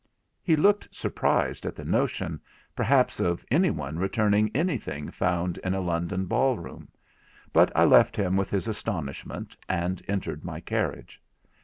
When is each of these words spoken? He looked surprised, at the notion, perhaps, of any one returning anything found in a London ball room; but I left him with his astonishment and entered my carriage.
He 0.41 0.55
looked 0.55 0.87
surprised, 0.95 1.63
at 1.63 1.75
the 1.75 1.85
notion, 1.85 2.41
perhaps, 2.75 3.19
of 3.19 3.45
any 3.51 3.69
one 3.69 3.99
returning 3.99 4.49
anything 4.55 5.11
found 5.11 5.59
in 5.59 5.75
a 5.75 5.79
London 5.79 6.25
ball 6.25 6.57
room; 6.57 6.87
but 7.53 7.71
I 7.75 7.83
left 7.85 8.17
him 8.17 8.35
with 8.35 8.49
his 8.49 8.67
astonishment 8.67 9.55
and 9.69 10.01
entered 10.07 10.43
my 10.43 10.59
carriage. 10.59 11.21